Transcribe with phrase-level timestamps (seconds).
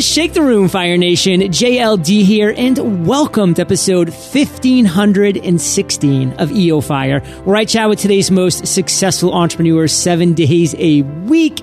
[0.00, 1.42] Shake the Room, Fire Nation.
[1.42, 8.30] JLD here, and welcome to episode 1516 of EO Fire, where I chat with today's
[8.30, 11.60] most successful entrepreneurs seven days a week.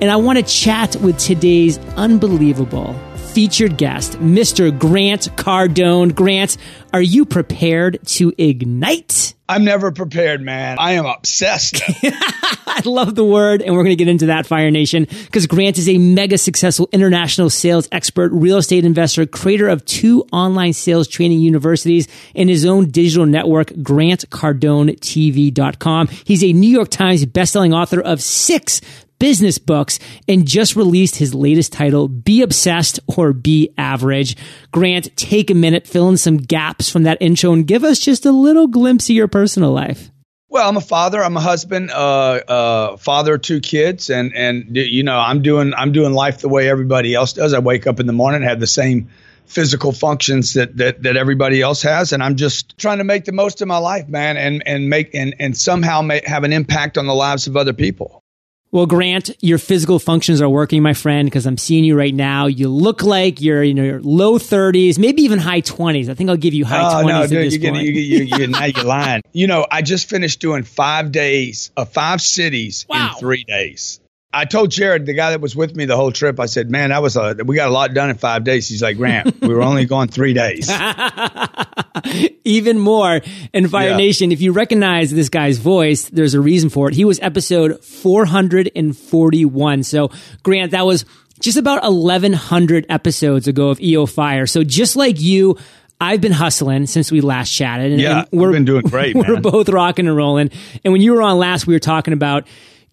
[0.00, 2.94] And I want to chat with today's unbelievable
[3.36, 4.76] featured guest, Mr.
[4.76, 6.14] Grant Cardone.
[6.14, 6.56] Grant,
[6.94, 9.34] are you prepared to ignite?
[9.46, 10.78] I'm never prepared, man.
[10.80, 11.82] I am obsessed.
[12.02, 15.76] I love the word, and we're going to get into that, Fire Nation, because Grant
[15.76, 21.06] is a mega successful international sales expert, real estate investor, creator of two online sales
[21.06, 26.08] training universities, and his own digital network, GrantCardoneTV.com.
[26.08, 28.80] He's a New York Times bestselling author of six
[29.18, 29.98] business books
[30.28, 34.36] and just released his latest title, Be Obsessed or Be Average.
[34.72, 38.26] Grant, take a minute, fill in some gaps from that intro and give us just
[38.26, 40.10] a little glimpse of your personal life.
[40.48, 41.22] Well, I'm a father.
[41.22, 41.90] I'm a husband.
[41.90, 46.38] Uh, uh, father of two kids, and and you know I'm doing I'm doing life
[46.38, 47.52] the way everybody else does.
[47.52, 49.08] I wake up in the morning, have the same
[49.46, 53.32] physical functions that that that everybody else has, and I'm just trying to make the
[53.32, 56.96] most of my life, man, and and make and and somehow make, have an impact
[56.96, 58.22] on the lives of other people.
[58.72, 62.46] Well, Grant, your physical functions are working, my friend, because I'm seeing you right now.
[62.46, 66.08] You look like you're, in your low 30s, maybe even high 20s.
[66.08, 67.08] I think I'll give you high oh, 20s.
[67.08, 69.22] No, dude, you're, you, you, you, now you're lying.
[69.32, 73.12] You know, I just finished doing five days, uh, five cities wow.
[73.12, 74.00] in three days.
[74.36, 76.90] I told Jared, the guy that was with me the whole trip, I said, "Man,
[76.90, 79.48] that was a we got a lot done in five days." He's like, "Grant, we
[79.48, 80.70] were only going three days."
[82.44, 83.22] Even more
[83.54, 83.96] in Fire yeah.
[83.96, 84.32] Nation.
[84.32, 86.94] If you recognize this guy's voice, there's a reason for it.
[86.94, 89.82] He was episode 441.
[89.84, 90.10] So,
[90.42, 91.06] Grant, that was
[91.40, 94.46] just about 1,100 episodes ago of EO Fire.
[94.46, 95.56] So, just like you.
[95.98, 97.92] I've been hustling since we last chatted.
[97.92, 99.16] And, yeah, and we've been doing great.
[99.16, 100.50] We're both rocking and rolling.
[100.84, 102.46] And when you were on last, we were talking about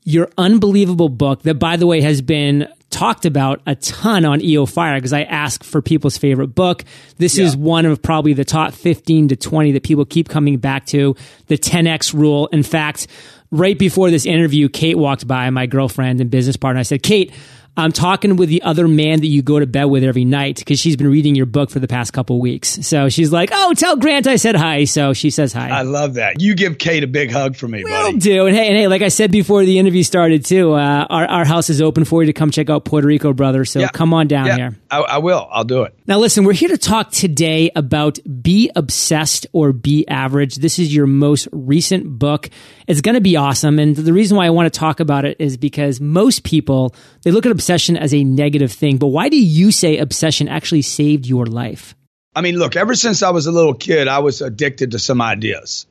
[0.03, 4.65] your unbelievable book that, by the way, has been talked about a ton on EO
[4.65, 6.83] Fire because I ask for people's favorite book.
[7.17, 7.45] This yeah.
[7.45, 11.15] is one of probably the top 15 to 20 that people keep coming back to.
[11.47, 12.47] The 10X rule.
[12.47, 13.07] In fact,
[13.51, 16.79] right before this interview, Kate walked by, my girlfriend and business partner.
[16.79, 17.31] I said, Kate,
[17.75, 20.79] I'm talking with the other man that you go to bed with every night because
[20.79, 22.85] she's been reading your book for the past couple weeks.
[22.85, 25.69] So she's like, "Oh, tell Grant I said hi." So she says hi.
[25.69, 26.39] I love that.
[26.39, 28.19] You give Kate a big hug for me, Will buddy.
[28.19, 28.45] do.
[28.45, 31.45] And hey, and hey, like I said before the interview started too, uh, our our
[31.45, 33.65] house is open for you to come check out Puerto Rico, brother.
[33.65, 33.87] So yeah.
[33.87, 34.55] come on down yeah.
[34.55, 34.77] here.
[34.91, 35.47] I, I will.
[35.51, 35.97] I'll do it.
[36.05, 40.55] Now, listen, we're here to talk today about be obsessed or be average.
[40.57, 42.51] This is your most recent book.
[42.87, 43.79] It's going to be awesome.
[43.79, 47.31] And the reason why I want to talk about it is because most people, they
[47.31, 48.97] look at obsession as a negative thing.
[48.97, 51.95] But why do you say obsession actually saved your life?
[52.35, 55.21] I mean, look, ever since I was a little kid, I was addicted to some
[55.21, 55.85] ideas.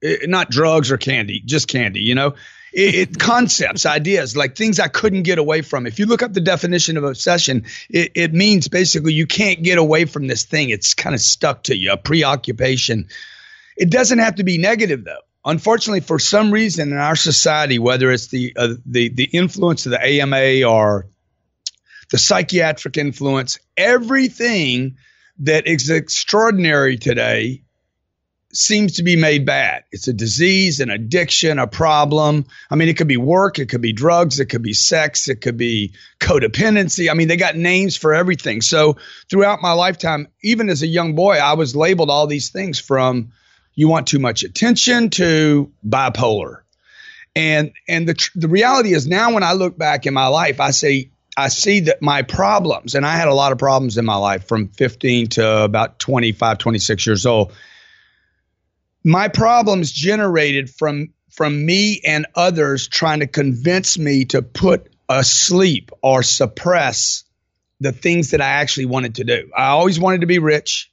[0.00, 2.34] It, not drugs or candy, just candy, you know?
[2.72, 5.86] It, it, concepts, ideas, like things I couldn't get away from.
[5.86, 9.78] If you look up the definition of obsession, it, it means basically you can't get
[9.78, 10.70] away from this thing.
[10.70, 13.08] It's kind of stuck to you, a preoccupation.
[13.76, 18.10] It doesn't have to be negative though unfortunately, for some reason in our society, whether
[18.10, 21.06] it's the uh, the the influence of the AMA or
[22.10, 24.96] the psychiatric influence, everything
[25.40, 27.62] that is extraordinary today
[28.54, 29.84] seems to be made bad.
[29.92, 32.44] It's a disease, an addiction, a problem.
[32.70, 35.40] I mean, it could be work, it could be drugs, it could be sex, it
[35.40, 37.10] could be codependency.
[37.10, 38.60] I mean, they got names for everything.
[38.60, 38.98] So
[39.30, 43.32] throughout my lifetime, even as a young boy, I was labeled all these things from
[43.74, 46.60] you want too much attention to bipolar.
[47.34, 50.70] And and the the reality is now when I look back in my life, I
[50.70, 54.16] say I see that my problems, and I had a lot of problems in my
[54.16, 57.52] life from 15 to about 25, 26 years old.
[59.02, 65.90] My problems generated from from me and others trying to convince me to put asleep
[66.02, 67.24] or suppress
[67.80, 69.50] the things that I actually wanted to do.
[69.56, 70.91] I always wanted to be rich.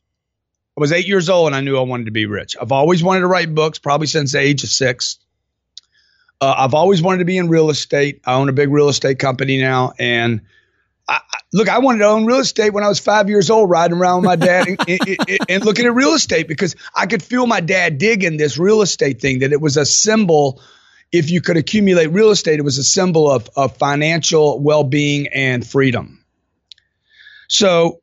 [0.80, 2.56] I was eight years old and I knew I wanted to be rich.
[2.60, 5.18] I've always wanted to write books, probably since the age of six.
[6.40, 8.22] Uh, I've always wanted to be in real estate.
[8.26, 10.40] I own a big real estate company now, and
[11.06, 11.20] I,
[11.52, 14.22] look, I wanted to own real estate when I was five years old, riding around
[14.22, 17.60] with my dad and, and, and, looking at real estate because I could feel my
[17.60, 19.40] dad digging this real estate thing.
[19.40, 20.62] That it was a symbol.
[21.12, 25.28] If you could accumulate real estate, it was a symbol of, of financial well being
[25.28, 26.24] and freedom.
[27.50, 27.99] So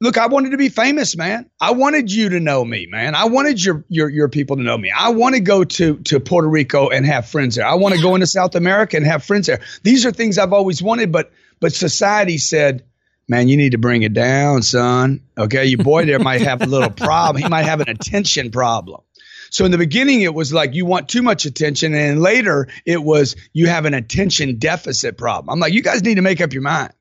[0.00, 1.48] look, I wanted to be famous, man.
[1.60, 3.14] I wanted you to know me, man.
[3.14, 4.90] I wanted your your your people to know me.
[4.90, 7.66] I want to go to to Puerto Rico and have friends there.
[7.66, 9.60] I want to go into South America and have friends there.
[9.82, 11.30] These are things I've always wanted, but
[11.60, 12.84] but society said,
[13.28, 15.20] man, you need to bring it down, son.
[15.36, 17.42] Okay, your boy there might have a little problem.
[17.42, 19.02] He might have an attention problem.
[19.50, 23.02] So in the beginning, it was like you want too much attention, and later it
[23.02, 25.52] was you have an attention deficit problem.
[25.52, 26.92] I'm like, you guys need to make up your mind.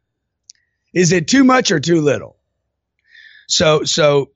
[0.92, 2.39] Is it too much or too little?
[3.50, 4.30] So, so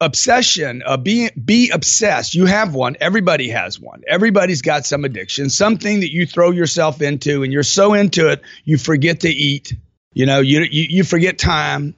[0.00, 2.34] obsession, uh, be, be obsessed.
[2.34, 2.96] You have one.
[3.00, 4.02] Everybody has one.
[4.06, 8.42] Everybody's got some addiction, something that you throw yourself into and you're so into it,
[8.64, 9.72] you forget to eat.
[10.12, 11.94] You know, you, you, you forget time.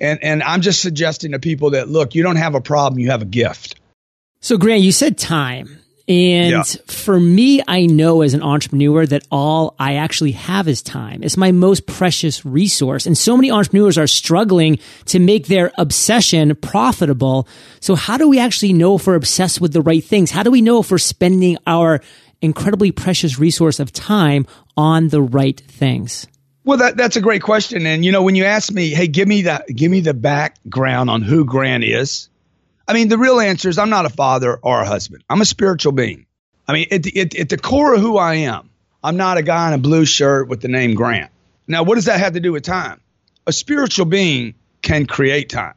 [0.00, 2.98] And, and I'm just suggesting to people that, look, you don't have a problem.
[2.98, 3.76] You have a gift.
[4.40, 5.81] So Grant, you said time.
[6.08, 6.62] And yeah.
[6.86, 11.22] for me, I know as an entrepreneur that all I actually have is time.
[11.22, 13.06] It's my most precious resource.
[13.06, 17.46] And so many entrepreneurs are struggling to make their obsession profitable.
[17.80, 20.30] So how do we actually know if we're obsessed with the right things?
[20.30, 22.00] How do we know if we're spending our
[22.40, 24.46] incredibly precious resource of time
[24.76, 26.26] on the right things?
[26.64, 27.86] Well, that, that's a great question.
[27.86, 31.10] And, you know, when you ask me, hey, give me the, give me the background
[31.10, 32.28] on who Grant is,
[32.86, 35.24] I mean, the real answer is I'm not a father or a husband.
[35.28, 36.26] I'm a spiritual being.
[36.66, 38.70] I mean, at the, at, at the core of who I am,
[39.02, 41.30] I'm not a guy in a blue shirt with the name Grant.
[41.66, 43.00] Now, what does that have to do with time?
[43.46, 45.74] A spiritual being can create time.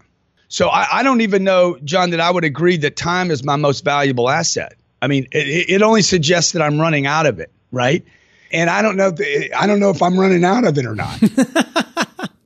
[0.48, 3.56] So I, I don't even know, John, that I would agree that time is my
[3.56, 4.76] most valuable asset.
[5.02, 8.04] I mean, it, it only suggests that I'm running out of it, right?
[8.52, 9.12] And I don't know.
[9.18, 11.20] If, I don't know if I'm running out of it or not.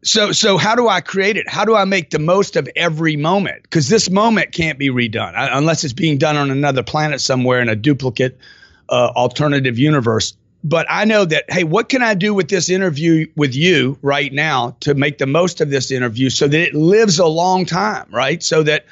[0.04, 1.50] So, so how do I create it?
[1.50, 3.64] How do I make the most of every moment?
[3.64, 7.60] Because this moment can't be redone uh, unless it's being done on another planet somewhere
[7.62, 8.38] in a duplicate
[8.88, 10.36] uh, alternative universe.
[10.64, 14.32] But I know that, hey, what can I do with this interview with you right
[14.32, 18.08] now to make the most of this interview so that it lives a long time,
[18.12, 18.42] right?
[18.42, 18.86] So that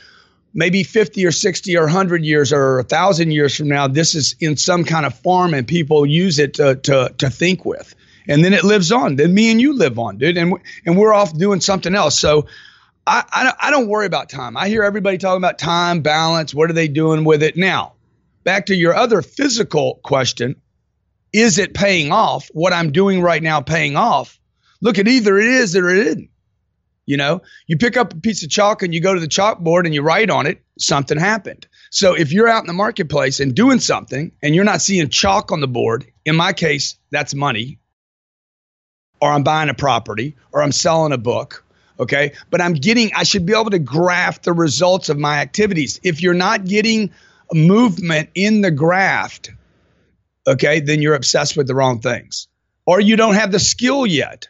[0.53, 4.55] maybe 50 or 60 or 100 years or 1,000 years from now, this is in
[4.57, 7.93] some kind of form and people use it to, to, to think with
[8.27, 9.15] and then it lives on.
[9.15, 10.53] Then me and you live on, dude, and
[10.85, 12.19] and we're off doing something else.
[12.19, 12.47] So
[13.05, 14.57] I, I, I don't worry about time.
[14.57, 16.53] I hear everybody talking about time balance.
[16.53, 17.93] What are they doing with it now?
[18.43, 20.61] Back to your other physical question:
[21.33, 22.49] Is it paying off?
[22.53, 24.39] What I'm doing right now paying off?
[24.81, 26.29] Look at either it is or it isn't.
[27.05, 29.85] You know, you pick up a piece of chalk and you go to the chalkboard
[29.85, 31.65] and you write on it, something happened.
[31.89, 35.53] So if you're out in the marketplace and doing something and you're not seeing chalk
[35.53, 37.79] on the board, in my case, that's money
[39.21, 41.63] or I'm buying a property or I'm selling a book.
[41.99, 42.33] Okay.
[42.49, 45.99] But I'm getting, I should be able to graph the results of my activities.
[46.03, 47.11] If you're not getting
[47.53, 49.51] movement in the graft,
[50.45, 52.47] okay, then you're obsessed with the wrong things
[52.85, 54.47] or you don't have the skill yet.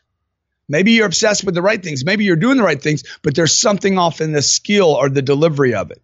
[0.70, 2.04] Maybe you're obsessed with the right things.
[2.04, 5.22] Maybe you're doing the right things, but there's something off in the skill or the
[5.22, 6.02] delivery of it.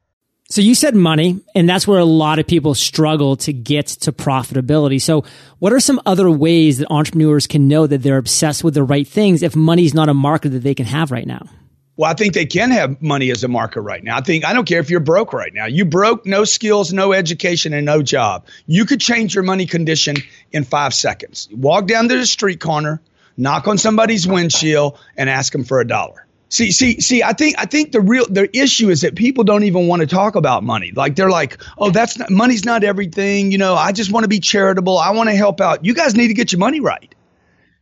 [0.50, 4.12] So you said money, and that's where a lot of people struggle to get to
[4.12, 5.01] profitability.
[5.01, 5.24] So
[5.60, 9.07] what are some other ways that entrepreneurs can know that they're obsessed with the right
[9.07, 11.48] things if money is not a market that they can have right now?
[11.95, 14.18] Well, I think they can have money as a marker right now.
[14.18, 15.68] I think I don't care if you're broke right now.
[15.68, 18.48] You broke, no skills, no education, and no job.
[18.66, 20.18] You could change your money condition
[20.51, 21.48] in five seconds.
[21.51, 23.00] Walk down to the street corner,
[23.38, 26.22] knock on somebody's windshield, and ask them for a dollar.
[26.53, 27.23] See, see, see.
[27.23, 30.07] I think I think the real the issue is that people don't even want to
[30.07, 30.91] talk about money.
[30.95, 33.51] Like they're like, oh, that's not, money's not everything.
[33.51, 34.95] You know, I just want to be charitable.
[35.00, 35.83] I want to help out.
[35.83, 37.15] You guys need to get your money right.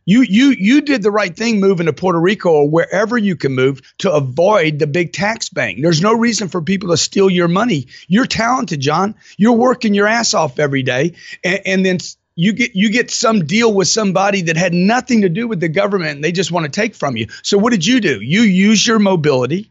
[0.06, 3.54] You you you did the right thing moving to Puerto Rico or wherever you can
[3.54, 5.80] move to avoid the big tax bank.
[5.82, 7.88] There's no reason for people to steal your money.
[8.08, 9.16] You're talented, John.
[9.36, 11.98] You're working your ass off every day, and, and then
[12.34, 15.68] you get you get some deal with somebody that had nothing to do with the
[15.68, 17.26] government and they just want to take from you.
[17.42, 18.20] So what did you do?
[18.20, 19.70] You use your mobility.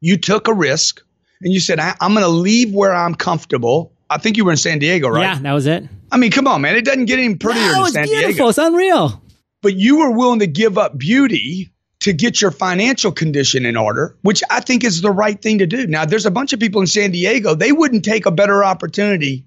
[0.00, 1.02] You took a risk
[1.40, 3.92] and you said, I, am going to leave where I'm comfortable.
[4.08, 5.34] I think you were in San Diego, right?
[5.34, 5.84] Yeah, that was it.
[6.12, 6.76] I mean, come on, man.
[6.76, 8.30] It doesn't get any prettier no, than San beautiful.
[8.30, 8.48] Diego.
[8.48, 9.22] It's unreal.
[9.62, 14.16] But you were willing to give up beauty to get your financial condition in order,
[14.22, 15.86] which I think is the right thing to do.
[15.86, 19.46] Now, there's a bunch of people in San Diego, they wouldn't take a better opportunity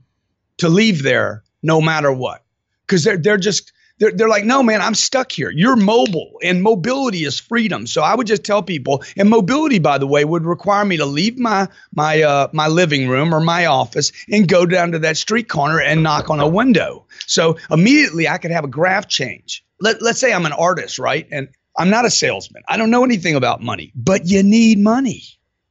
[0.57, 2.43] to leave there no matter what.
[2.85, 5.51] Because they're they're just they're, they're like, no, man, I'm stuck here.
[5.51, 7.85] You're mobile, and mobility is freedom.
[7.85, 11.05] So I would just tell people, and mobility, by the way, would require me to
[11.05, 15.17] leave my my uh, my living room or my office and go down to that
[15.17, 17.05] street corner and knock on a window.
[17.27, 19.65] So immediately I could have a graph change.
[19.81, 21.27] Let, let's say I'm an artist, right?
[21.31, 22.63] And I'm not a salesman.
[22.67, 25.23] I don't know anything about money, but you need money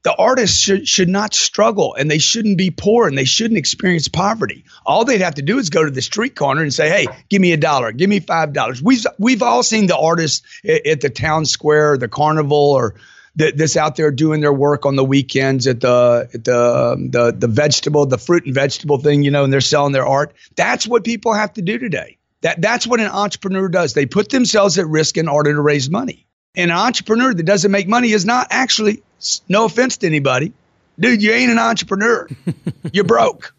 [0.04, 4.08] the artists should, should not struggle and they shouldn't be poor and they shouldn't experience
[4.08, 4.64] poverty.
[4.86, 7.42] All they'd have to do is go to the street corner and say, Hey, give
[7.42, 8.82] me a dollar, give me five dollars.
[8.82, 12.94] We've, we've all seen the artists at, at the town square, or the carnival, or
[13.34, 17.10] the, that's out there doing their work on the weekends at the, at the, um,
[17.10, 20.34] the, the vegetable, the fruit and vegetable thing, you know, and they're selling their art.
[20.56, 22.18] That's what people have to do today.
[22.42, 23.94] That, that's what an entrepreneur does.
[23.94, 26.26] They put themselves at risk in order to raise money.
[26.54, 29.02] An entrepreneur that doesn't make money is not actually,
[29.48, 30.52] no offense to anybody,
[30.98, 32.28] dude, you ain't an entrepreneur.
[32.92, 33.54] You're broke.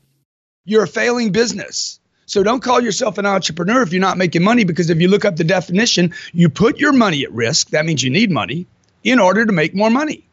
[0.66, 2.00] You're a failing business.
[2.25, 5.25] So don't call yourself an entrepreneur if you're not making money because if you look
[5.25, 7.72] up the definition, you put your money at risk.
[7.72, 8.68] That means you need money
[9.04, 10.28] in order to make more money.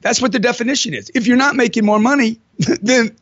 [0.00, 1.12] That's what the definition is.
[1.14, 2.40] If you're not making more money,
[2.82, 3.16] then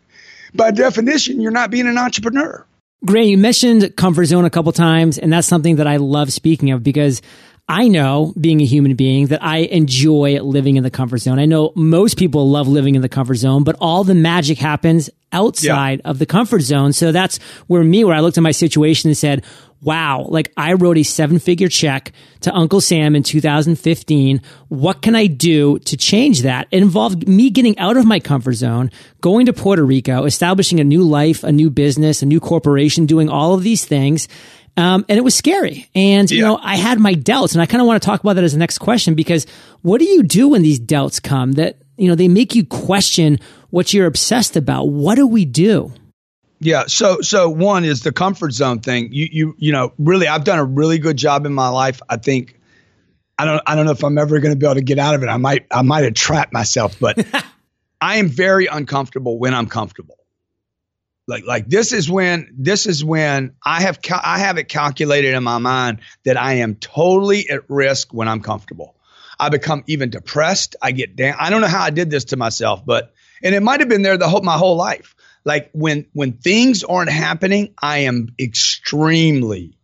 [0.54, 2.64] by definition, you're not being an entrepreneur.
[3.04, 6.70] Grant, you mentioned comfort zone a couple times, and that's something that I love speaking
[6.70, 7.20] of because
[7.68, 11.40] I know being a human being that I enjoy living in the comfort zone.
[11.40, 15.10] I know most people love living in the comfort zone, but all the magic happens
[15.32, 16.10] outside yeah.
[16.10, 16.92] of the comfort zone.
[16.92, 19.44] So that's where me, where I looked at my situation and said,
[19.82, 24.40] wow, like I wrote a seven figure check to Uncle Sam in 2015.
[24.68, 26.68] What can I do to change that?
[26.70, 30.84] It involved me getting out of my comfort zone, going to Puerto Rico, establishing a
[30.84, 34.28] new life, a new business, a new corporation, doing all of these things.
[34.76, 35.88] Um, and it was scary.
[35.94, 38.34] And, you know, I had my doubts and I kind of want to talk about
[38.34, 39.46] that as the next question because
[39.80, 43.38] what do you do when these doubts come that, you know, they make you question
[43.70, 44.88] what you're obsessed about?
[44.88, 45.92] What do we do?
[46.60, 46.84] Yeah.
[46.88, 49.08] So, so one is the comfort zone thing.
[49.12, 52.02] You, you, you know, really, I've done a really good job in my life.
[52.08, 52.60] I think,
[53.38, 55.14] I don't, I don't know if I'm ever going to be able to get out
[55.14, 55.28] of it.
[55.28, 57.26] I might, I might have trapped myself, but
[58.00, 60.18] I am very uncomfortable when I'm comfortable.
[61.26, 65.34] Like like this is when this is when I have cal- I have it calculated
[65.34, 68.94] in my mind that I am totally at risk when I'm comfortable.
[69.38, 70.76] I become even depressed.
[70.80, 71.34] I get down.
[71.38, 74.02] I don't know how I did this to myself, but and it might have been
[74.02, 75.16] there the whole my whole life.
[75.44, 79.76] Like when when things aren't happening, I am extremely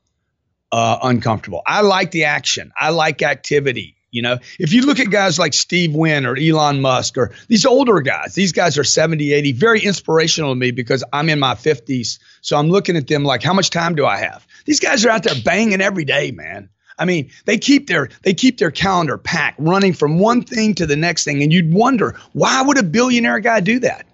[0.70, 1.62] uh, uncomfortable.
[1.66, 2.72] I like the action.
[2.78, 3.96] I like activity.
[4.12, 7.64] You know, if you look at guys like Steve Wynn or Elon Musk or these
[7.64, 11.54] older guys, these guys are 70, 80, very inspirational to me because I'm in my
[11.54, 12.18] 50s.
[12.42, 14.46] So I'm looking at them like, how much time do I have?
[14.66, 16.68] These guys are out there banging every day, man.
[16.98, 20.86] I mean, they keep their they keep their calendar packed, running from one thing to
[20.86, 24.06] the next thing, and you'd wonder why would a billionaire guy do that?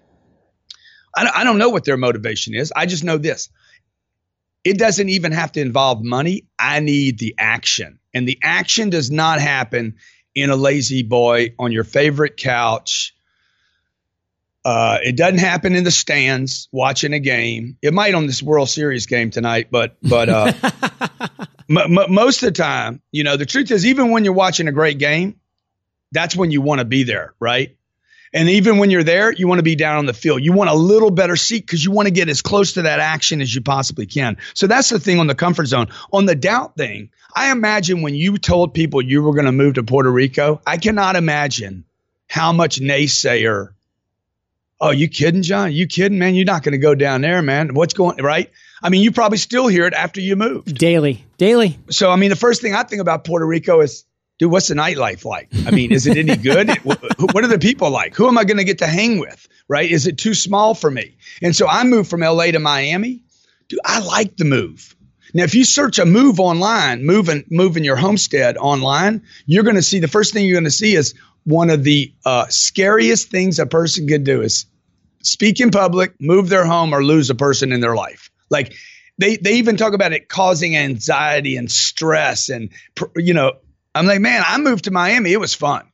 [1.15, 2.73] I, I don't know what their motivation is.
[2.75, 3.51] I just know this:
[4.63, 6.45] it doesn't even have to involve money.
[6.57, 7.98] I need the action.
[8.15, 9.97] And the action does not happen
[10.35, 13.15] in a lazy boy on your favorite couch.
[14.65, 17.79] Uh, it doesn't happen in the stands watching a game.
[17.81, 20.53] It might on this World Series game tonight, but but uh,
[21.71, 24.69] m- m- most of the time, you know, the truth is, even when you're watching
[24.69, 25.41] a great game,
[26.13, 27.78] that's when you want to be there, right?
[28.33, 30.43] And even when you're there, you want to be down on the field.
[30.43, 33.01] You want a little better seat because you want to get as close to that
[33.01, 34.37] action as you possibly can.
[34.55, 35.89] So that's the thing on the comfort zone.
[36.13, 39.75] On the doubt thing, I imagine when you told people you were going to move
[39.75, 41.85] to Puerto Rico, I cannot imagine
[42.27, 43.71] how much naysayer.
[44.81, 45.73] Oh, you kidding, John?
[45.73, 46.35] You kidding, man?
[46.35, 47.75] You're not going to go down there, man.
[47.75, 48.51] What's going right?
[48.81, 50.67] I mean, you probably still hear it after you move.
[50.67, 51.79] Daily, daily.
[51.91, 54.05] So, I mean, the first thing I think about Puerto Rico is
[54.39, 55.49] dude, what's the nightlife like?
[55.67, 56.71] I mean, is it any good?
[56.83, 58.15] what are the people like?
[58.15, 59.49] Who am I going to get to hang with?
[59.69, 59.91] Right?
[59.91, 61.17] Is it too small for me?
[61.43, 63.23] And so I moved from LA to Miami.
[63.69, 64.95] Dude, I like the move.
[65.35, 69.83] Now, if you search a move online, moving moving your homestead online, you're going to
[69.83, 71.15] see the first thing you're going to see is
[71.45, 74.65] one of the uh, scariest things a person could do is
[75.23, 78.31] speak in public, move their home, or lose a person in their life.
[78.49, 78.75] Like
[79.19, 82.71] they they even talk about it causing anxiety and stress and
[83.17, 83.53] you know
[83.99, 85.33] I'm like, man, I moved to Miami.
[85.33, 85.91] It was fun.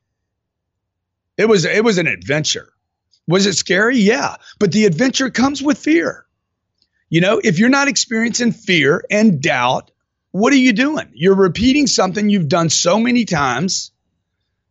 [1.37, 2.71] It was it was an adventure.
[3.27, 3.97] Was it scary?
[3.97, 6.25] Yeah, but the adventure comes with fear.
[7.09, 9.89] You know, if you're not experiencing fear and doubt,
[10.31, 11.09] what are you doing?
[11.13, 13.91] You're repeating something you've done so many times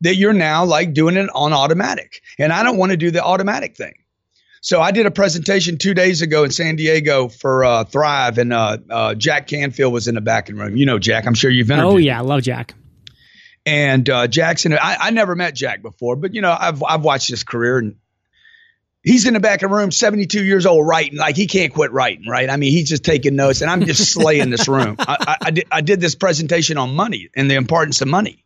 [0.02, 2.20] that you're now like doing it on automatic.
[2.38, 3.94] And I don't want to do the automatic thing.
[4.60, 8.52] So I did a presentation two days ago in San Diego for uh, Thrive, and
[8.52, 10.76] uh, uh, Jack Canfield was in the back of the room.
[10.76, 11.94] You know Jack, I'm sure you've interviewed.
[11.94, 12.74] Oh yeah, I love Jack.
[13.66, 17.28] And uh, Jackson, I, I never met Jack before, but you know, I've I've watched
[17.28, 17.96] his career and
[19.04, 21.92] he's in the back of the room, 72 years old, writing like he can't quit
[21.92, 22.50] writing, right?
[22.50, 24.96] I mean, he's just taking notes, and I'm just slaying this room.
[24.98, 28.44] I, I, I, did, I did this presentation on money and the importance of money,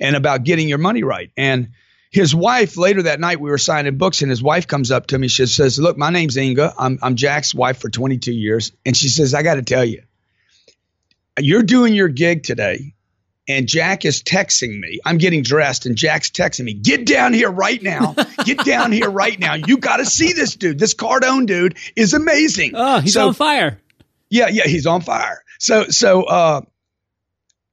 [0.00, 1.30] and about getting your money right.
[1.36, 1.70] And
[2.10, 5.18] his wife later that night, we were signing books, and his wife comes up to
[5.18, 5.28] me.
[5.28, 6.74] She says, "Look, my name's Inga.
[6.78, 10.02] I'm I'm Jack's wife for 22 years," and she says, "I got to tell you,
[11.38, 12.94] you're doing your gig today."
[13.48, 15.00] And Jack is texting me.
[15.04, 18.14] I'm getting dressed and Jack's texting me, get down here right now.
[18.44, 19.54] Get down here right now.
[19.54, 20.78] You got to see this dude.
[20.78, 22.72] This Cardone dude is amazing.
[22.86, 23.80] Oh, he's so, on fire.
[24.28, 25.42] Yeah, yeah, he's on fire.
[25.58, 26.60] So, so, uh,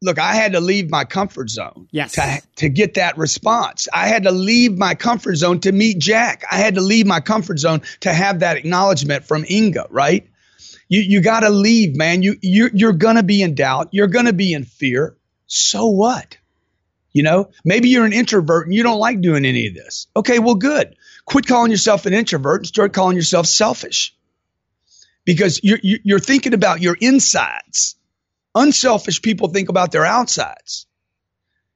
[0.01, 2.13] look, I had to leave my comfort zone yes.
[2.13, 3.87] to, to get that response.
[3.93, 6.43] I had to leave my comfort zone to meet Jack.
[6.49, 10.27] I had to leave my comfort zone to have that acknowledgement from Inga, right?
[10.87, 12.21] You, you got to leave, man.
[12.21, 13.89] You, you, you're going to be in doubt.
[13.91, 15.17] You're going to be in fear
[15.51, 16.37] so what?
[17.13, 20.07] You know, maybe you're an introvert and you don't like doing any of this.
[20.15, 20.95] Okay, well, good.
[21.25, 24.15] Quit calling yourself an introvert and start calling yourself selfish.
[25.25, 27.95] because you're, you're thinking about your insides.
[28.55, 30.87] Unselfish people think about their outsides.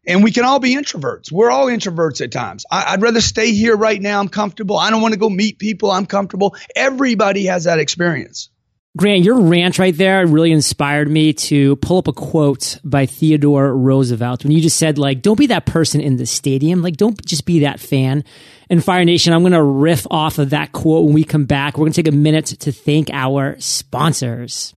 [0.07, 1.31] And we can all be introverts.
[1.31, 2.65] We're all introverts at times.
[2.71, 4.19] I, would rather stay here right now.
[4.19, 4.77] I'm comfortable.
[4.77, 5.91] I don't want to go meet people.
[5.91, 6.55] I'm comfortable.
[6.75, 8.49] Everybody has that experience.
[8.97, 13.75] Grant, your rant right there really inspired me to pull up a quote by Theodore
[13.75, 16.81] Roosevelt when you just said, like, don't be that person in the stadium.
[16.81, 18.23] Like, don't just be that fan.
[18.69, 21.77] And Fire Nation, I'm going to riff off of that quote when we come back.
[21.77, 24.73] We're going to take a minute to thank our sponsors.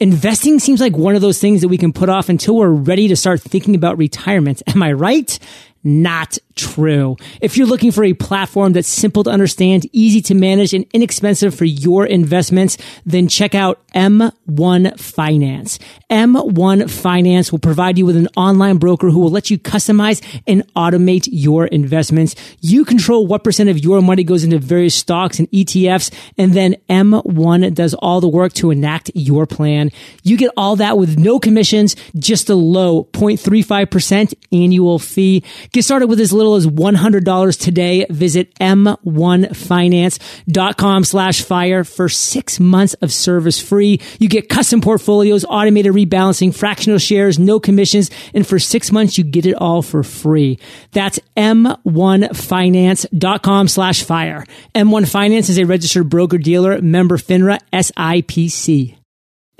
[0.00, 3.06] Investing seems like one of those things that we can put off until we're ready
[3.08, 4.62] to start thinking about retirement.
[4.66, 5.38] Am I right?
[5.82, 7.16] Not true.
[7.40, 11.54] If you're looking for a platform that's simple to understand, easy to manage, and inexpensive
[11.54, 15.78] for your investments, then check out M1 Finance.
[16.10, 20.62] M1 Finance will provide you with an online broker who will let you customize and
[20.74, 22.34] automate your investments.
[22.60, 26.76] You control what percent of your money goes into various stocks and ETFs, and then
[26.90, 29.90] M1 does all the work to enact your plan.
[30.22, 35.42] You get all that with no commissions, just a low 0.35% annual fee.
[35.72, 38.04] Get started with as little as $100 today.
[38.10, 44.00] Visit m1finance.com slash fire for six months of service free.
[44.18, 49.22] You get custom portfolios, automated rebalancing, fractional shares, no commissions, and for six months you
[49.24, 50.58] get it all for free.
[50.92, 54.44] That's m1finance.com slash fire.
[54.74, 58.99] M1 Finance is a registered broker dealer, member FINRA, SIPC.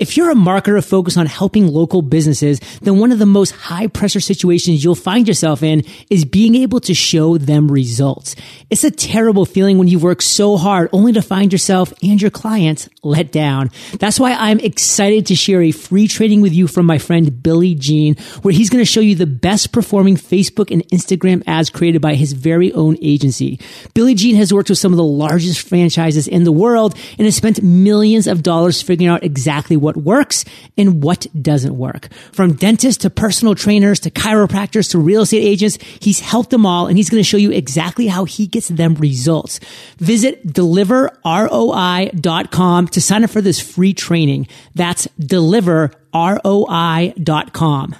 [0.01, 3.85] If you're a marketer focused on helping local businesses, then one of the most high
[3.85, 8.35] pressure situations you'll find yourself in is being able to show them results.
[8.71, 12.31] It's a terrible feeling when you work so hard only to find yourself and your
[12.31, 13.69] clients let down.
[13.99, 17.75] That's why I'm excited to share a free training with you from my friend Billy
[17.75, 22.01] Gene, where he's going to show you the best performing Facebook and Instagram ads created
[22.01, 23.59] by his very own agency.
[23.93, 27.35] Billy Gene has worked with some of the largest franchises in the world and has
[27.35, 30.45] spent millions of dollars figuring out exactly what what works
[30.77, 32.09] and what doesn't work.
[32.31, 36.87] From dentists to personal trainers to chiropractors to real estate agents, he's helped them all
[36.87, 39.59] and he's going to show you exactly how he gets them results.
[39.97, 44.47] Visit deliverroi.com to sign up for this free training.
[44.75, 47.95] That's deliverroi.com.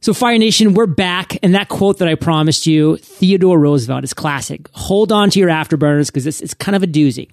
[0.00, 1.38] So Fire Nation, we're back.
[1.42, 4.68] And that quote that I promised you, Theodore Roosevelt is classic.
[4.72, 7.28] Hold on to your afterburners because it's, it's kind of a doozy.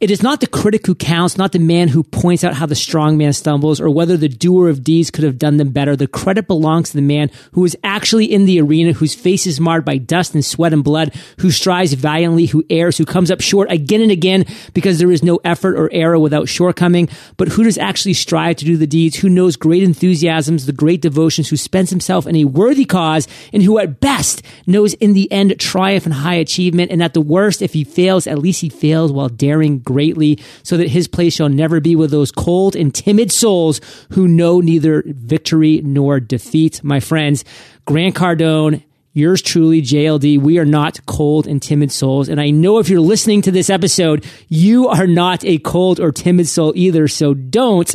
[0.00, 2.76] It is not the critic who counts, not the man who points out how the
[2.76, 5.96] strong man stumbles or whether the doer of deeds could have done them better.
[5.96, 9.58] The credit belongs to the man who is actually in the arena, whose face is
[9.58, 13.40] marred by dust and sweat and blood, who strives valiantly, who errs, who comes up
[13.40, 17.64] short again and again because there is no effort or error without shortcoming, but who
[17.64, 21.56] does actually strive to do the deeds, who knows great enthusiasms, the great devotions, who
[21.56, 26.06] spends himself in a worthy cause, and who at best knows in the end triumph
[26.06, 29.28] and high achievement, and at the worst, if he fails, at least he fails while
[29.28, 33.80] daring greatly, so that his place shall never be with those cold and timid souls
[34.10, 36.84] who know neither victory nor defeat.
[36.84, 37.42] My friends,
[37.86, 38.82] Grant Cardone,
[39.14, 40.40] yours truly, JLD.
[40.42, 42.28] We are not cold and timid souls.
[42.28, 46.12] And I know if you're listening to this episode, you are not a cold or
[46.12, 47.08] timid soul either.
[47.08, 47.94] So don't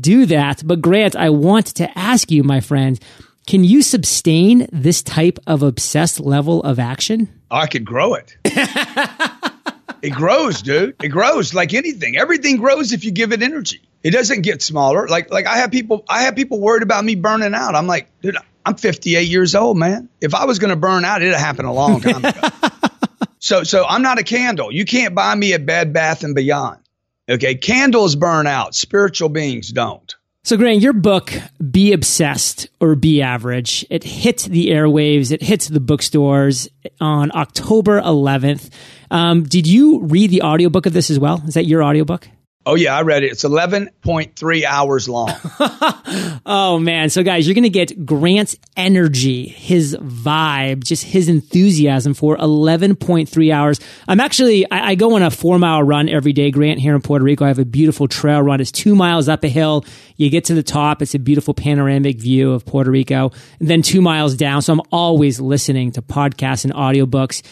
[0.00, 0.62] do that.
[0.66, 2.98] But Grant, I want to ask you, my friend,
[3.46, 7.28] can you sustain this type of obsessed level of action?
[7.50, 8.36] I could grow it.
[10.02, 10.96] It grows, dude.
[11.02, 12.16] It grows like anything.
[12.16, 13.80] Everything grows if you give it energy.
[14.02, 15.08] It doesn't get smaller.
[15.08, 17.74] Like like I have people I have people worried about me burning out.
[17.74, 20.08] I'm like, dude, I'm 58 years old, man.
[20.20, 22.48] If I was going to burn out, it'd happen a long time ago.
[23.38, 24.72] so so I'm not a candle.
[24.72, 26.80] You can't buy me a Bed Bath and Beyond.
[27.28, 28.74] Okay, candles burn out.
[28.74, 30.14] Spiritual beings don't.
[30.46, 31.32] So, Grant, your book,
[31.72, 36.68] Be Obsessed or Be Average, it hit the airwaves, it hit the bookstores
[37.00, 38.70] on October 11th.
[39.10, 41.42] Um, did you read the audiobook of this as well?
[41.48, 42.28] Is that your audiobook?
[42.68, 43.30] Oh yeah, I read it.
[43.30, 45.30] It's 11.3 hours long.
[46.44, 47.10] oh man.
[47.10, 53.54] So guys, you're going to get Grant's energy, his vibe, just his enthusiasm for 11.3
[53.54, 53.78] hours.
[54.08, 57.02] I'm actually, I, I, go on a four mile run every day, Grant, here in
[57.02, 57.44] Puerto Rico.
[57.44, 58.60] I have a beautiful trail run.
[58.60, 59.84] It's two miles up a hill.
[60.16, 61.02] You get to the top.
[61.02, 63.30] It's a beautiful panoramic view of Puerto Rico.
[63.60, 64.62] And then two miles down.
[64.62, 67.42] So I'm always listening to podcasts and audiobooks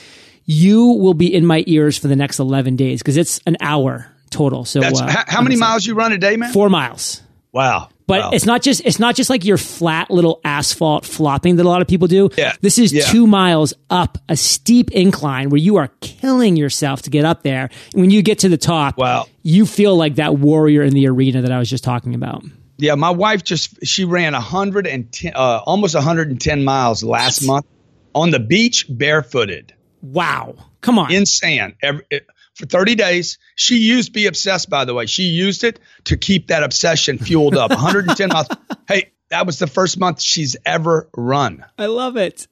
[0.46, 4.13] you will be in my ears for the next 11 days because it's an hour
[4.34, 4.64] total.
[4.64, 6.52] So uh, how, how many miles you run a day, man?
[6.52, 7.22] Four miles.
[7.52, 7.88] Wow.
[8.06, 8.30] But wow.
[8.32, 11.80] it's not just it's not just like your flat little asphalt flopping that a lot
[11.80, 12.28] of people do.
[12.36, 12.52] Yeah.
[12.60, 13.04] This is yeah.
[13.04, 17.70] two miles up a steep incline where you are killing yourself to get up there.
[17.92, 19.26] And when you get to the top, wow.
[19.42, 22.44] you feel like that warrior in the arena that I was just talking about.
[22.76, 27.66] Yeah, my wife just she ran 110 uh, almost 110 miles last month
[28.14, 29.72] on the beach barefooted.
[30.02, 30.56] Wow.
[30.82, 31.12] Come on.
[31.12, 31.76] In sand.
[31.80, 33.38] Every, it, for 30 days.
[33.56, 35.06] She used Be Obsessed, by the way.
[35.06, 37.70] She used it to keep that obsession fueled up.
[37.70, 38.48] 110 miles.
[38.86, 41.64] Hey, that was the first month she's ever run.
[41.78, 42.46] I love it.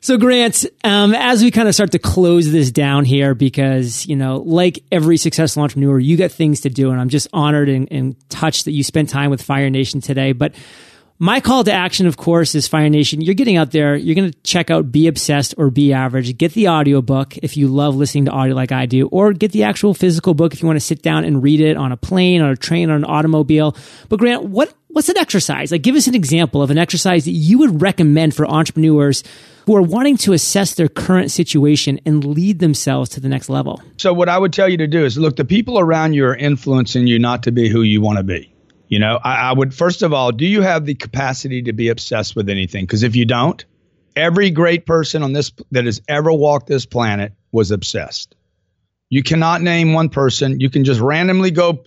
[0.00, 4.16] So, Grant, um, as we kind of start to close this down here, because, you
[4.16, 6.90] know, like every successful entrepreneur, you got things to do.
[6.90, 10.32] And I'm just honored and, and touched that you spent time with Fire Nation today.
[10.32, 10.54] But
[11.22, 13.20] my call to action, of course, is Fire Nation.
[13.20, 13.94] You're getting out there.
[13.94, 16.36] You're going to check out Be Obsessed or Be Average.
[16.36, 19.62] Get the audiobook if you love listening to audio like I do, or get the
[19.62, 22.42] actual physical book if you want to sit down and read it on a plane,
[22.42, 23.76] on a train, on an automobile.
[24.08, 25.70] But Grant, what, what's an exercise?
[25.70, 29.22] Like, give us an example of an exercise that you would recommend for entrepreneurs
[29.66, 33.80] who are wanting to assess their current situation and lead themselves to the next level.
[33.96, 36.34] So, what I would tell you to do is look, the people around you are
[36.34, 38.52] influencing you not to be who you want to be.
[38.92, 41.88] You know, I, I would first of all, do you have the capacity to be
[41.88, 42.84] obsessed with anything?
[42.84, 43.64] Because if you don't,
[44.14, 48.34] every great person on this that has ever walked this planet was obsessed.
[49.08, 50.60] You cannot name one person.
[50.60, 51.84] You can just randomly go.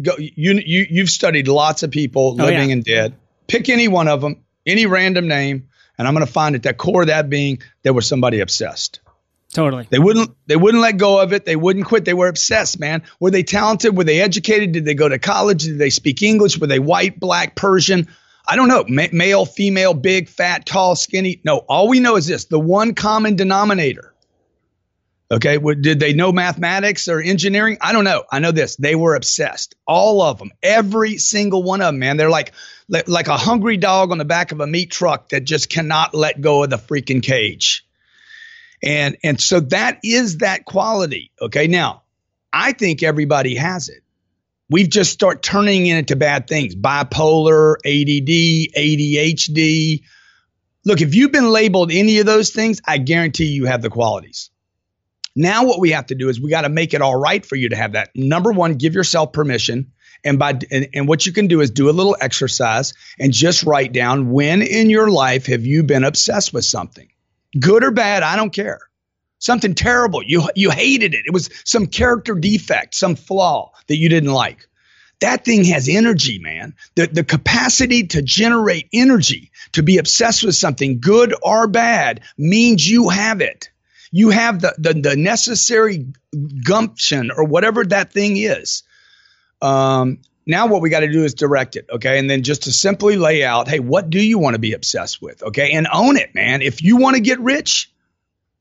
[0.00, 2.72] go you you you've studied lots of people oh, living oh, yeah.
[2.72, 3.14] and dead.
[3.48, 6.78] Pick any one of them, any random name, and I'm going to find at that
[6.78, 9.00] core of that being there was somebody obsessed.
[9.56, 9.88] Totally.
[9.88, 11.46] They wouldn't they wouldn't let go of it.
[11.46, 12.04] They wouldn't quit.
[12.04, 13.04] They were obsessed, man.
[13.18, 13.96] Were they talented?
[13.96, 14.72] Were they educated?
[14.72, 15.62] Did they go to college?
[15.62, 16.58] Did they speak English?
[16.58, 18.06] Were they white, black, Persian?
[18.46, 18.84] I don't know.
[18.86, 21.40] Ma- male, female, big, fat, tall, skinny.
[21.42, 24.12] No, all we know is this the one common denominator.
[25.30, 25.56] Okay.
[25.56, 27.78] Did they know mathematics or engineering?
[27.80, 28.24] I don't know.
[28.30, 28.76] I know this.
[28.76, 29.74] They were obsessed.
[29.86, 30.50] All of them.
[30.62, 32.18] Every single one of them, man.
[32.18, 32.52] They're like,
[32.88, 36.42] like a hungry dog on the back of a meat truck that just cannot let
[36.42, 37.85] go of the freaking cage.
[38.82, 41.30] And and so that is that quality.
[41.40, 41.66] Okay.
[41.66, 42.02] Now,
[42.52, 44.02] I think everybody has it.
[44.68, 46.74] We've just start turning it into bad things.
[46.74, 50.02] Bipolar, ADD, ADHD.
[50.84, 54.50] Look, if you've been labeled any of those things, I guarantee you have the qualities.
[55.36, 57.56] Now what we have to do is we got to make it all right for
[57.56, 58.10] you to have that.
[58.14, 59.92] Number 1, give yourself permission.
[60.24, 63.62] And by and, and what you can do is do a little exercise and just
[63.64, 67.08] write down when in your life have you been obsessed with something?
[67.60, 68.80] Good or bad, I don't care.
[69.38, 70.22] Something terrible.
[70.22, 71.26] You you hated it.
[71.26, 74.66] It was some character defect, some flaw that you didn't like.
[75.20, 76.74] That thing has energy, man.
[76.94, 82.88] The the capacity to generate energy, to be obsessed with something good or bad means
[82.88, 83.70] you have it.
[84.10, 86.06] You have the the, the necessary
[86.64, 88.82] gumption or whatever that thing is.
[89.60, 92.18] Um, now what we got to do is direct it, okay?
[92.18, 95.20] And then just to simply lay out, hey, what do you want to be obsessed
[95.20, 95.72] with, okay?
[95.72, 96.62] And own it, man.
[96.62, 97.90] If you want to get rich,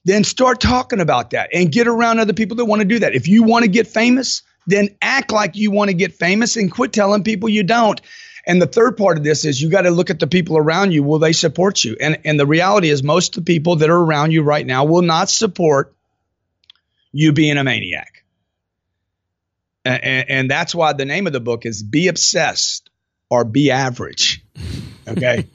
[0.03, 3.15] then start talking about that and get around other people that want to do that.
[3.15, 6.71] If you want to get famous, then act like you want to get famous and
[6.71, 8.01] quit telling people you don't.
[8.47, 10.91] And the third part of this is you got to look at the people around
[10.91, 11.03] you.
[11.03, 11.97] Will they support you?
[11.99, 14.85] And and the reality is most of the people that are around you right now
[14.85, 15.95] will not support
[17.11, 18.24] you being a maniac.
[19.85, 22.89] And, and that's why the name of the book is Be Obsessed
[23.29, 24.43] or Be Average.
[25.07, 25.47] Okay.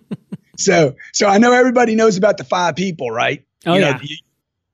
[0.56, 3.44] so, so I know everybody knows about the five people, right?
[3.66, 3.98] Oh, you know, yeah.
[4.02, 4.16] You,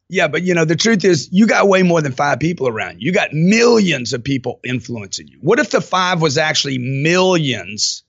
[0.09, 3.01] yeah, but you know, the truth is you got way more than five people around
[3.01, 3.07] you.
[3.07, 5.39] You got millions of people influencing you.
[5.41, 8.05] What if the five was actually millions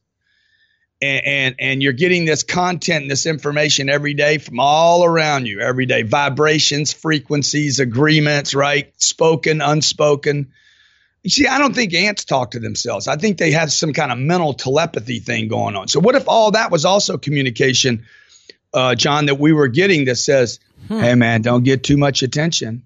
[1.02, 5.60] and, and, and you're getting this content, this information every day from all around you,
[5.60, 8.94] every day, vibrations, frequencies, agreements, right?
[9.02, 10.54] Spoken, unspoken.
[11.28, 13.10] You see, I don't think ants talk to themselves.
[13.10, 15.90] I think they have some kind of mental telepathy thing going on.
[15.90, 18.06] So, what if all that was also communication,
[18.74, 21.02] uh, John, that we were getting that says, hmm.
[21.02, 22.84] hey, man, don't get too much attention.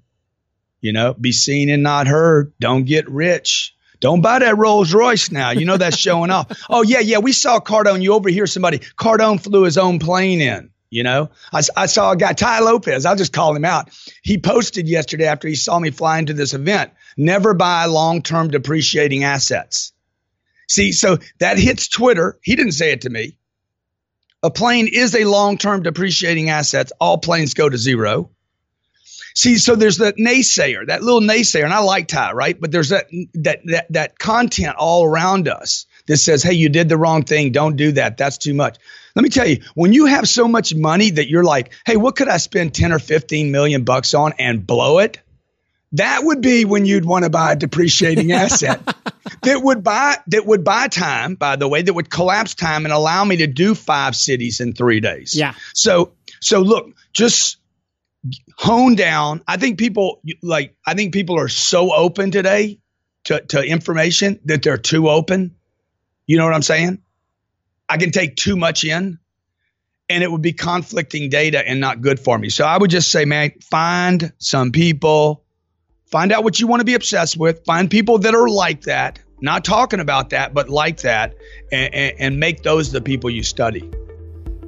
[0.80, 2.54] You know, be seen and not heard.
[2.60, 3.76] Don't get rich.
[4.00, 5.52] Don't buy that Rolls Royce now.
[5.52, 6.48] You know that's showing off.
[6.68, 7.20] Oh, yeah, yeah.
[7.20, 8.02] We saw Cardone.
[8.02, 8.80] You overhear somebody.
[8.80, 10.72] Cardone flew his own plane in.
[10.92, 13.90] You know, I, I saw a guy, Tai Lopez, I'll just call him out.
[14.22, 18.50] He posted yesterday after he saw me fly into this event never buy long term
[18.50, 19.94] depreciating assets.
[20.68, 22.38] See, so that hits Twitter.
[22.44, 23.38] He didn't say it to me.
[24.44, 26.92] A plane is a long term depreciating asset.
[27.00, 28.32] All planes go to zero.
[29.34, 32.60] See, so there's that naysayer, that little naysayer, and I like Tai, right?
[32.60, 36.90] But there's that that that that content all around us that says, "Hey, you did
[36.90, 37.52] the wrong thing.
[37.52, 38.18] Don't do that.
[38.18, 38.78] That's too much."
[39.16, 42.16] Let me tell you, when you have so much money that you're like, "Hey, what
[42.16, 45.20] could I spend 10 or 15 million bucks on and blow it?"
[45.94, 48.82] That would be when you'd want to buy a depreciating asset
[49.44, 52.94] that would buy that would buy time, by the way, that would collapse time and
[52.94, 55.36] allow me to do five cities in three days.
[55.36, 55.54] Yeah.
[55.74, 57.58] So so look, just
[58.58, 59.42] hone down.
[59.48, 62.80] I think people like I think people are so open today
[63.26, 65.56] to, to information that they're too open.
[66.28, 67.02] You know what I'm saying?
[67.90, 69.20] I can take too much in
[70.10, 72.50] and it would be conflicting data and not good for me.
[72.50, 75.44] So I would just say, man, find some people
[76.12, 77.64] Find out what you want to be obsessed with.
[77.64, 81.34] Find people that are like that, not talking about that, but like that,
[81.72, 83.90] and, and, and make those the people you study.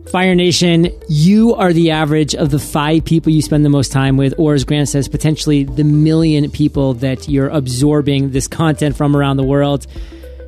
[0.10, 4.16] Fire Nation, you are the average of the five people you spend the most time
[4.16, 9.13] with, or as Grant says, potentially the million people that you're absorbing this content from
[9.13, 9.86] around the world.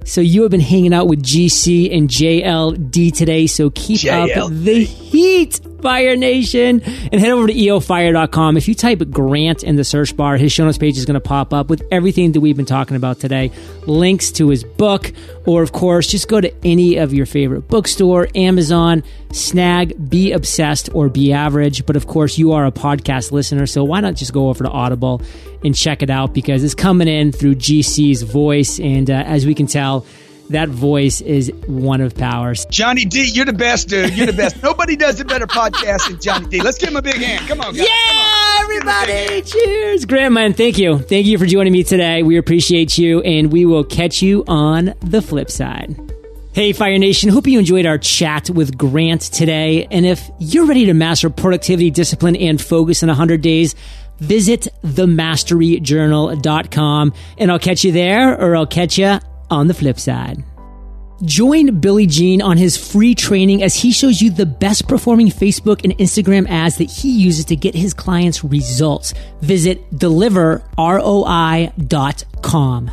[0.05, 3.47] So you have been hanging out with GC and JLD today.
[3.47, 4.37] So keep JLD.
[4.37, 8.55] up the heat, Fire Nation, and head over to eofire.com.
[8.55, 11.19] If you type Grant in the search bar, his show notes page is going to
[11.19, 13.51] pop up with everything that we've been talking about today.
[13.87, 15.11] Links to his book,
[15.47, 20.87] or of course, just go to any of your favorite bookstore, Amazon, snag, be obsessed
[20.93, 21.83] or be average.
[21.85, 24.69] But of course, you are a podcast listener, so why not just go over to
[24.69, 25.21] Audible
[25.65, 28.79] and check it out because it's coming in through GC's voice.
[28.79, 30.05] And uh, as we can tell,
[30.49, 32.65] that voice is one of powers.
[32.69, 34.15] Johnny D, you're the best, dude.
[34.15, 34.61] You're the best.
[34.61, 36.61] Nobody does a better podcast than Johnny D.
[36.61, 37.47] Let's give him a big hand.
[37.47, 37.87] Come on, guys.
[37.87, 38.61] Yeah, on.
[38.61, 39.41] everybody.
[39.41, 40.05] Cheers.
[40.05, 40.99] Grant, man, thank you.
[40.99, 42.21] Thank you for joining me today.
[42.21, 45.99] We appreciate you, and we will catch you on the flip side.
[46.53, 47.31] Hey, Fire Nation.
[47.31, 49.87] Hope you enjoyed our chat with Grant today.
[49.91, 53.75] And if you're ready to master productivity, discipline, and focus in 100 days,
[54.19, 60.41] visit themasteryjournal.com and I'll catch you there or I'll catch you on the flip side.
[61.23, 65.85] Join Billy Gene on his free training as he shows you the best performing Facebook
[65.85, 69.13] and Instagram ads that he uses to get his clients results.
[69.41, 72.91] Visit deliverroi.com.